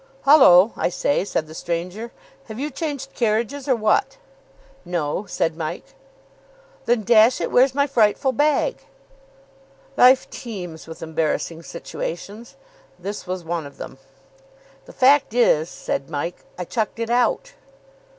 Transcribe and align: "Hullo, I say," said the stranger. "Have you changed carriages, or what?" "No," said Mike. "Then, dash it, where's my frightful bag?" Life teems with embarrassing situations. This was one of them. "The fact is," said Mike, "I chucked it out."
"Hullo, 0.23 0.73
I 0.75 0.89
say," 0.89 1.23
said 1.23 1.45
the 1.45 1.53
stranger. 1.53 2.11
"Have 2.45 2.57
you 2.59 2.71
changed 2.71 3.13
carriages, 3.13 3.67
or 3.67 3.75
what?" 3.75 4.17
"No," 4.83 5.27
said 5.27 5.55
Mike. 5.55 5.93
"Then, 6.87 7.03
dash 7.03 7.39
it, 7.39 7.51
where's 7.51 7.75
my 7.75 7.85
frightful 7.85 8.31
bag?" 8.31 8.77
Life 9.95 10.27
teems 10.31 10.87
with 10.87 11.03
embarrassing 11.03 11.61
situations. 11.61 12.55
This 12.97 13.27
was 13.27 13.43
one 13.43 13.67
of 13.67 13.77
them. 13.77 13.99
"The 14.85 14.93
fact 14.93 15.35
is," 15.35 15.69
said 15.69 16.09
Mike, 16.09 16.45
"I 16.57 16.65
chucked 16.65 16.97
it 16.97 17.11
out." 17.11 17.53